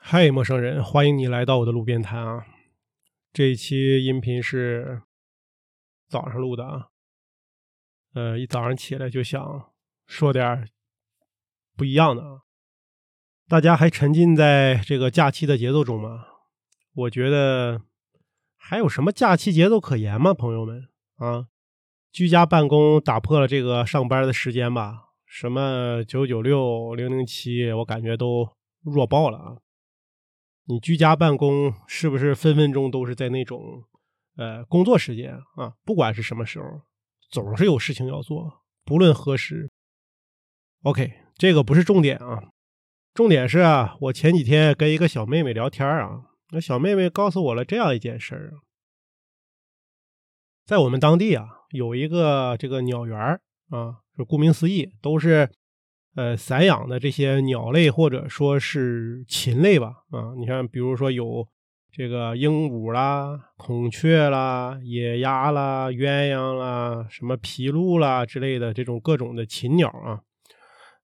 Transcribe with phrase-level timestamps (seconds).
[0.00, 2.46] 嗨，陌生人，欢迎你来到我的路边摊啊！
[3.32, 5.02] 这一期音频是
[6.08, 6.86] 早上录的啊，
[8.14, 9.70] 呃，一早上起来就想
[10.06, 10.66] 说点
[11.76, 12.40] 不一样的啊。
[13.48, 16.24] 大家还沉浸在这个假期的节奏中吗？
[16.94, 17.82] 我觉得
[18.56, 21.48] 还有什么假期节奏可言吗，朋友们啊？
[22.10, 25.10] 居家办公打破了这个上班的时间吧？
[25.26, 28.48] 什么九九六、零零七，我感觉都
[28.82, 29.58] 弱爆了啊！
[30.70, 33.84] 你居家办公是不是分分钟都是在那种，
[34.36, 35.72] 呃，工作时间啊？
[35.82, 36.82] 不管是什么时候，
[37.30, 39.70] 总是有事情要做，不论何时。
[40.82, 42.50] OK，这个不是重点啊，
[43.14, 48.52] 重点是啊，我前几天跟一个小妹妹聊天啊，那小妹妹告诉我了这样一件事儿，
[50.66, 53.18] 在我们当地啊，有一个这个鸟园
[53.70, 55.50] 啊，就顾名思义，都是。
[56.18, 61.46] 呃，散养的这些鸟类或者说是禽类吧，啊，你看，比如说有
[61.92, 70.18] 这个鹦鹉啦、孔雀啦、野鸭啦、鸳鸯啦、什么皮鹭啦之类的这种各种的禽鸟啊，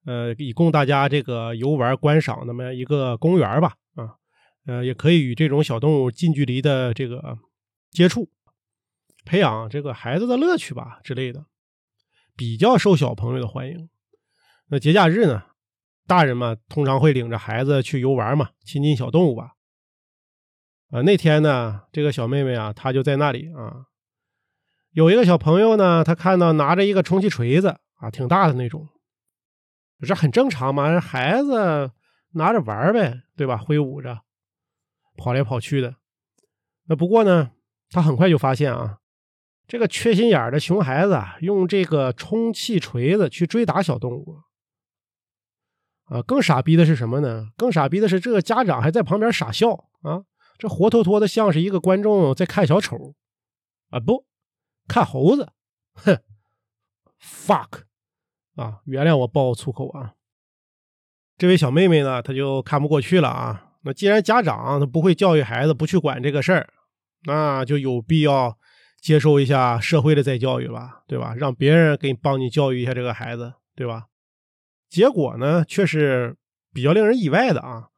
[0.04, 4.18] 呃，以供大家这个游玩观赏那么一个公园吧，啊，
[4.66, 7.38] 呃，也可以与这种小动物近距离的这个
[7.92, 8.28] 接触，
[9.24, 11.46] 培养这个孩子的乐趣吧之类的，
[12.34, 13.88] 比较受小朋友的欢迎。
[14.68, 15.44] 那节假日呢，
[16.06, 19.52] 大人嘛通常会领着孩子去游玩嘛，亲近小动物吧。
[20.90, 23.86] 啊，那天呢，这个小妹妹啊，她就在那里啊。
[24.92, 28.88] 有一个小朋友呢，他看到拿着一个充气锤子啊，挺大的那种，
[30.06, 31.90] 这很正常嘛，孩子
[32.34, 33.56] 拿着玩呗，对吧？
[33.56, 34.20] 挥舞着，
[35.16, 35.96] 跑来跑去的。
[36.86, 37.50] 那不过呢，
[37.90, 38.98] 他很快就发现啊。
[39.66, 44.42] 这个缺心眼的熊孩子啊，用这个充气锤子去追打小动物，
[46.06, 47.48] 啊，更傻逼的是什么呢？
[47.56, 50.24] 更傻逼的是，这个家长还在旁边傻笑啊，
[50.58, 53.14] 这活脱脱的像是一个观众在看小丑
[53.90, 54.26] 啊，不
[54.86, 55.50] 看猴子，
[55.94, 56.18] 哼
[57.20, 57.82] ，fuck，
[58.56, 60.14] 啊，原谅我爆粗口啊。
[61.36, 63.72] 这位小妹妹呢，她就看不过去了啊。
[63.82, 66.72] 那既然家长他不会教育孩子，不去管这个事儿，
[67.24, 68.58] 那就有必要。
[69.04, 71.34] 接受一下社会的再教育吧，对吧？
[71.36, 74.06] 让别人给你帮你教育一下这个孩子，对吧？
[74.94, 76.36] 结果呢，却是
[76.72, 77.88] 比较令人意外的啊！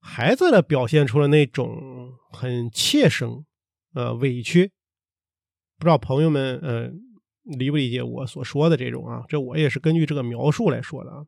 [0.00, 3.44] 孩子呢，表现出了那种很怯生，
[3.94, 4.72] 呃，委屈。
[5.78, 6.90] 不知道朋友们，呃，
[7.44, 9.22] 理不理解我所说的这种啊？
[9.28, 11.18] 这我也是根据这个描述来说的啊。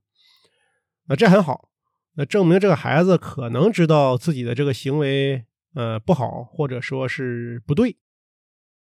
[1.06, 1.68] 那这很好，
[2.14, 5.44] 那证明这个孩子可能知道自己的这个行为，
[5.76, 7.96] 呃，不好，或者说是不对。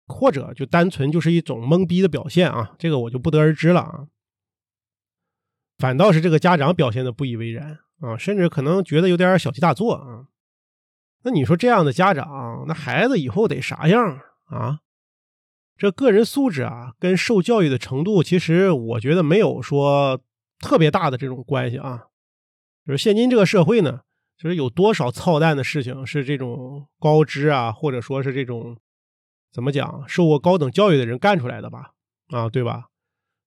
[0.06, 4.06] 或者就单纯就是一种懵逼的表现啊，这个我就不得而知了啊。
[5.80, 10.26] 反倒是这个家长表现的不以为然啊，甚至可能觉得有点小题大做啊。
[11.22, 14.80] 那你说这样的家长，那孩子以后得啥样啊？
[15.76, 20.20] 这个人素质啊，跟受教育的程度，其实我觉得没有说
[20.58, 22.04] 特别大的这种关系啊。
[22.86, 24.00] 就是现今这个社会呢，
[24.36, 28.76] 就是有多少操蛋的事情是这种高知啊，或者说是这种。
[29.52, 30.04] 怎么讲？
[30.06, 31.90] 受过高等教育的人干出来的吧？
[32.28, 32.89] 啊，对吧？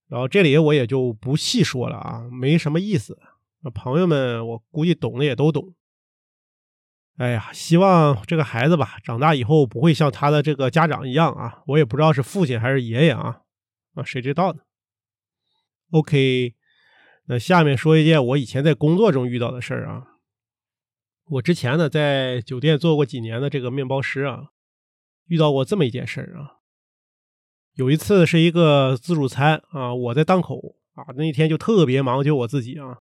[0.08, 3.20] 然后这里我也就不细说了啊，没什么意思。
[3.74, 5.74] 朋友们，我估计懂的也都懂。
[7.18, 11.64] 哎呀，希望这个孩子吧，长大以后不会像他的这个家长一样啊。
[11.68, 13.42] 我也不知道是父亲还是爷爷啊，
[13.94, 14.60] 啊，谁知道呢
[15.92, 16.56] ？OK，
[17.28, 20.08] 那下面说一件我以前在工作中遇到的事儿啊。
[21.26, 24.50] 我之前呢，在酒店做过几年的这个面包师啊。
[25.28, 26.58] 遇到过这么一件事儿啊，
[27.76, 32.98] 有一次是一个自助餐啊，我在档口啊，那一天就特别忙，就我自己啊，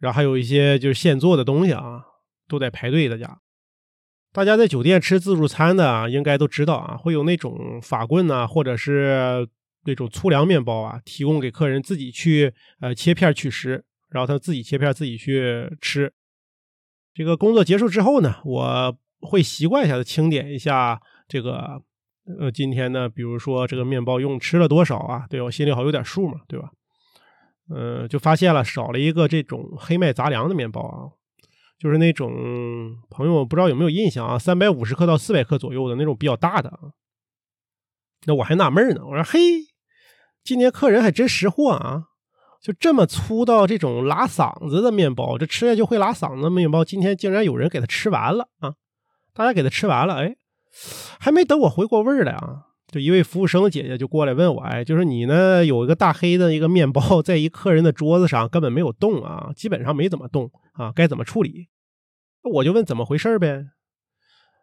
[0.00, 2.02] 然后还有一些就是现做的东西啊，
[2.48, 3.08] 都在排队。
[3.08, 3.40] 大家，
[4.32, 9.48] 大家在酒店吃自助餐的啊，应该都知道啊，会有那种法棍呐，或者是
[9.84, 16.12] 那种粗粮面包啊，提供给客人自己去呃切片取食，然后他自己切片自己去吃。
[17.14, 18.98] 这个工作结束之后呢，我。
[19.24, 21.80] 会习惯性的清点一下这个，
[22.38, 25.26] 呃，今天呢，比如说这个面包用吃了多少啊？
[25.28, 26.70] 对我心里好有点数嘛，对吧？
[27.68, 31.10] 呃，就发现了少了一个这种黑麦杂粮的面包啊，
[31.78, 36.94] 就是那种朋友不知道有没有印象啊，三百五十克到四百克左右的那种比较大的啊。
[38.24, 39.40] 那我还纳闷呢，我说嘿，
[40.44, 42.04] 今天客人还真识货啊，
[42.62, 48.74] 就这么粗到这种拉嗓子的面包，这吃下就会拉嗓子的面包，今天竟然有人给他吃完了啊！
[49.34, 50.36] 大家给他吃完了，哎，
[51.18, 61.68] 还没等我回过味儿来啊，就一位服务生姐姐就过来问我，哎，就是你呢，有一个大黑的一个面包在一客人的桌子上根本没有动啊，基本上没怎么动啊，该怎么处理？
[62.42, 63.66] 我就问怎么回事呗，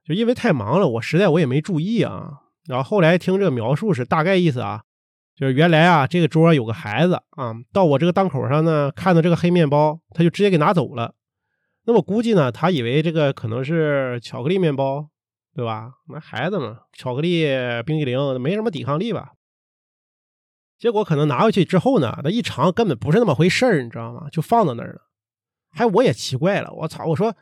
[0.05, 2.39] 就因为太忙了，我实在我也没注意啊。
[2.67, 4.83] 然后后来听这个描述是大概意思啊，
[5.35, 11.15] 就是原来啊这个桌有个孩子啊，到我这个档口上呢，看到这个黑面包，他就直接给拿走了。
[11.85, 15.09] 那我估计呢，他以为这个可能是巧克力面包，
[15.59, 15.91] 对吧？
[16.07, 17.45] 那孩子嘛，巧克力
[17.85, 19.33] 冰激凌没什么抵抗力吧？
[20.77, 24.29] 结果可能拿回去之后呢，他一尝根本不是那么回事儿，你知道吗？
[24.31, 25.01] 就放到那儿了。
[25.69, 27.03] 还我也奇怪了，我操！
[27.03, 27.35] 我说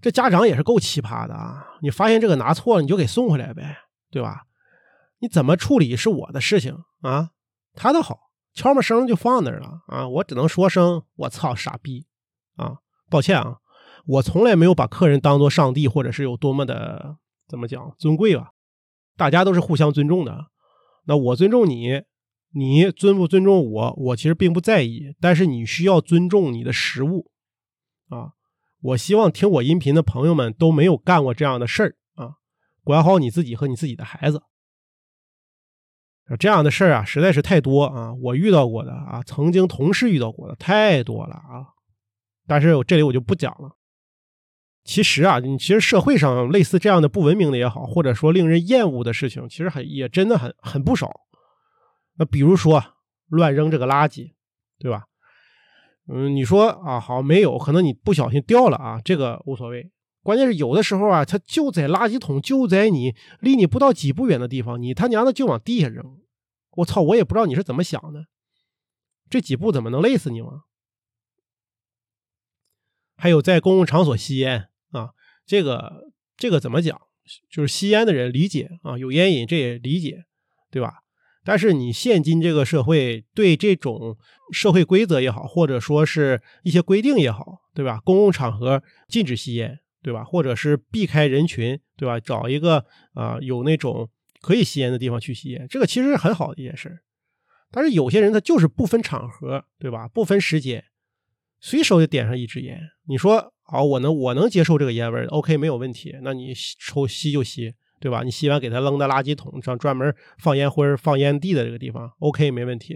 [0.00, 1.76] 这家长也是够奇葩的啊！
[1.82, 3.76] 你发现这个拿错了，你就给送回来呗，
[4.10, 4.44] 对吧？
[5.18, 7.32] 你怎么处理是我的事情啊？
[7.74, 8.18] 他倒好，
[8.54, 10.08] 悄没声就放那儿了啊！
[10.08, 12.06] 我只能说声我操傻逼
[12.56, 12.78] 啊！
[13.10, 13.58] 抱歉啊，
[14.06, 18.52] 我从来没有把客人当做上帝，或者是有多么的怎么讲尊贵吧？
[19.16, 20.46] 大家都是互相尊重的。
[21.06, 22.02] 那我尊重你，
[22.52, 25.14] 你尊不尊重我，我其实并不在意。
[25.20, 27.30] 但是你需要尊重你的食物。
[28.10, 28.32] 啊，
[28.82, 32.34] 我希望听我音频的朋友们都没有干过这样的事儿啊，
[32.84, 34.42] 管好你自己和你自己的孩子。
[36.38, 41.72] 这样的事儿啊，实在是太多啊，我遇到过的啊，曾经同事遇到过的太多了啊。
[42.46, 43.77] 但是我这里我就不讲了。
[44.88, 51.12] 其实啊，你其实社会上类似这样的不文明的也好，或者说令人厌恶的事情，其实很也真的很很不少。
[52.16, 52.82] 那比如说
[53.26, 54.32] 乱扔这个垃圾，
[54.78, 55.04] 对吧？
[56.06, 59.92] 嗯，你说啊，好没有，可能你不小心掉了啊，这个无所谓。
[60.22, 66.02] 关键是有的时候啊，它就在垃圾桶，就在你离你不到几步远的地方，你他娘的就往地下扔。
[66.76, 68.24] 我操，我也不知道你是怎么想的，
[69.28, 70.62] 这几步怎么能累死你吗？
[73.16, 75.10] 还有在公共场所吸烟啊，
[75.46, 77.00] 这个这个怎么讲？
[77.50, 80.24] 就是吸烟的人理解啊，有烟瘾这也理解，
[80.70, 80.94] 对吧？
[81.44, 84.16] 但是你现今这个社会对这种
[84.52, 88.00] 社会规则也好，或者说是一些规定也好，对吧？
[88.04, 90.24] 公共场合禁止吸烟，对吧？
[90.24, 92.18] 或者是避开人群，对吧？
[92.18, 94.08] 找一个啊有那种
[94.40, 96.98] 可以吸烟的地方去吸烟，这个其实是很好的一件事。
[97.70, 100.08] 但是有些人他就是不分场合，对吧？
[100.08, 100.82] 不分时间，
[101.60, 102.80] 随手就点上一支烟。
[103.06, 107.74] 你说好，我能我能接受这个烟味，OK 没有问题，那你抽吸就吸。
[108.00, 108.22] 对吧？
[108.22, 112.94] 你吸完给他扔到垃圾桶上，专门放烟灰、放烟蒂的这个地方，OK，没问题，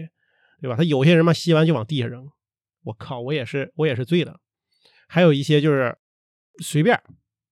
[0.61, 0.77] 对吧？
[0.77, 2.25] 他有些人嘛，吸完就往地下扔，
[2.85, 4.39] 我靠，我也是，我也是醉了。
[5.09, 5.93] 还有一些就是
[6.61, 6.97] 随便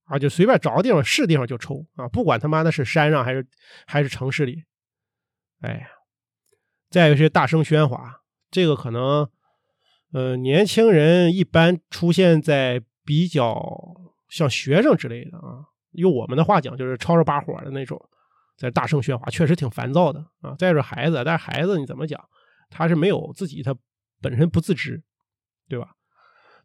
[0.05, 3.45] 啊，就随便找个地方是地方就抽啊，不管他妈的是山上还是
[3.85, 4.63] 还是城市里，
[5.59, 5.87] 哎呀，
[6.89, 9.29] 再有些大声喧哗，这个可能
[10.13, 13.55] 呃年轻人一般出现在比较
[14.29, 15.65] 像学生之类的啊。
[15.91, 18.01] 用我们的话讲，就是吵吵把火的那种，
[18.57, 20.55] 在大声喧哗，确实挺烦躁的啊。
[20.57, 22.23] 再说孩子，但是孩子你怎么讲，
[22.69, 23.75] 他是没有自己，他
[24.21, 25.03] 本身不自知，
[25.67, 25.89] 对吧？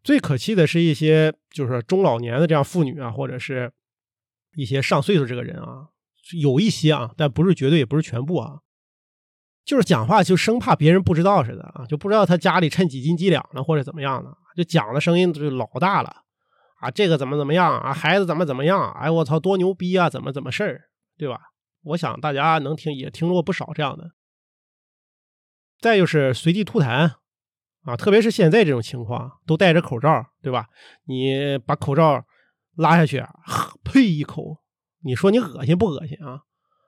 [0.01, 3.73] 最可气的是一些就是中老年的这样妇女啊，或者是
[4.55, 5.89] 一些上岁数这个人啊，
[6.41, 8.59] 有一些啊，但不是绝对，也不是全部啊，
[9.67, 16.23] 就是讲话就生怕别人不知道似的啊，就不知道他家里趁几斤几两的或者怎么样的，就讲的声音就老大了。
[16.79, 17.91] 啊，这个怎么怎么样啊？
[17.91, 18.91] 孩子怎么怎么样？
[18.93, 20.09] 哎，我操，多牛逼啊！
[20.09, 20.81] 怎么怎么事儿，
[21.17, 21.39] 对吧？
[21.83, 24.11] 我想大家能听也听过不少这样的。
[25.81, 27.15] 再就是随地吐痰
[27.83, 30.67] 啊，特别是现在这种情况，都戴着口罩，对吧？
[31.07, 32.23] 你把口罩
[32.77, 33.21] 拉下去，
[33.83, 34.59] 呸一口，
[35.03, 36.43] 你说你恶心不恶心啊？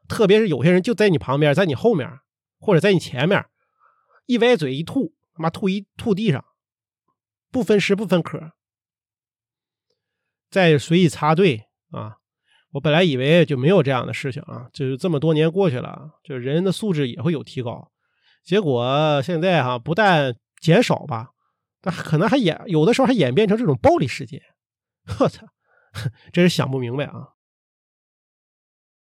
[0.08, 2.08] 特别是有些人就在你旁边，在你后面
[2.60, 3.46] 或者在你前面，
[4.25, 6.44] 一歪嘴一吐，他妈吐一吐地上，
[7.50, 8.51] 不分时不分刻。
[10.50, 12.18] 再随意插队啊！
[12.72, 17.92] 我本来以为就没有这样的事情啊，就是这么多年过去了，就是人的素质也会有提高。
[18.44, 21.32] 结果现在哈，不但减少吧，
[21.82, 24.42] 但可能还演有的时候还演变成这种暴力事件。
[25.20, 25.48] 我操，
[26.32, 27.30] 真是想不明白啊！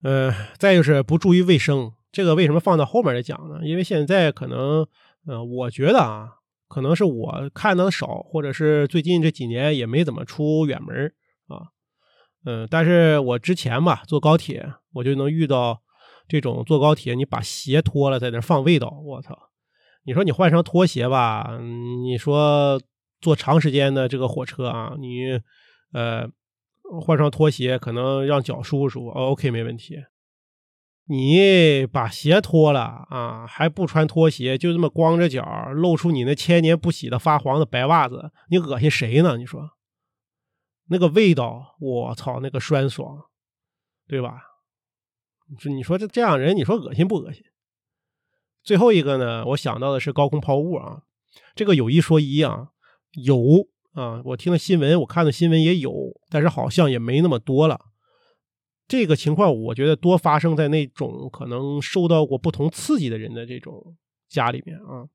[0.01, 3.59] 呃，再就是不注意卫生，这个为什么放到后面来讲呢？
[3.65, 4.87] 因为现在可能，
[5.25, 6.29] 呃，我觉得啊，
[6.67, 11.11] 可能是我看的少，或者是最近这几年也没怎么出远门。
[11.47, 11.73] 啊，
[12.45, 15.81] 嗯，但是我之前吧坐高铁，我就能遇到
[16.27, 19.49] 这种坐高铁你把鞋脱了在那放味道，我操！
[20.05, 21.57] 你说你换上拖鞋吧，
[22.03, 22.79] 你说
[23.21, 25.41] 坐长时间的这个火车啊，你
[25.93, 26.29] 呃
[27.01, 29.97] 换上拖鞋可能让脚舒服舒服，OK 没问题。
[31.05, 39.35] 你把鞋脱了啊，还不穿拖鞋，就这么光着脚露出你那千年不洗的发黄的白袜子，你恶心谁呢？
[39.37, 39.71] 你说？
[40.87, 43.25] 那个味道，我操，那个酸爽，
[44.07, 44.41] 对吧？
[45.65, 47.43] 你说这这样人，你说恶心不恶心？
[48.63, 51.03] 最后一个呢，我想到的是高空抛物啊，
[51.53, 52.69] 这个有一说一啊，
[53.25, 53.37] 有
[53.91, 55.93] 啊，我听了新闻，我看的新闻也有，
[56.29, 57.79] 但是好像也没那么多了。
[58.87, 63.95] 这个情况，我觉得多发生在那种可能受到过不同刺激的人的这种
[64.29, 65.07] 家里面啊。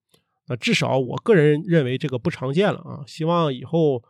[0.48, 3.04] 那至少我个人认为这个不常见了啊。
[3.06, 4.02] 希望以后，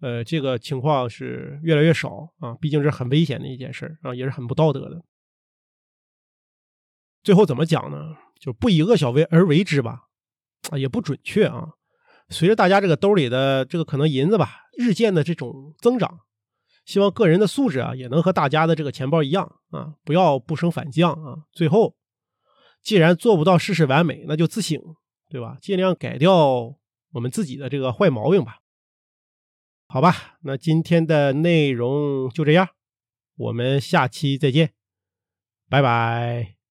[0.00, 2.54] 呃，这个情况是越来越少啊。
[2.60, 5.02] 毕竟是很危险的一件事啊，也是很不道德的。
[7.24, 8.16] 最后怎么讲呢？
[8.38, 10.04] 就不以恶小为而为之吧，
[10.70, 11.74] 啊，也不准确啊。
[12.28, 16.20] 随着大家这个兜里的这个可能银子吧，日渐的这种增长。
[16.84, 21.44] 希望个人的素质啊，也能和大家的这个钱包一样啊，不要不升反降啊。
[21.52, 21.96] 最后，
[22.82, 24.80] 既然做不到事事完美，那就自省，
[25.28, 25.56] 对吧？
[25.60, 26.76] 尽量改掉
[27.12, 28.58] 我们自己的这个坏毛病吧。
[29.86, 32.68] 好吧，那今天的内容就这样，
[33.36, 34.72] 我们下期再见，
[35.68, 36.61] 拜拜。